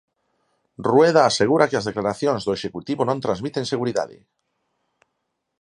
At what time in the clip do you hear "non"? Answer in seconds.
3.09-3.23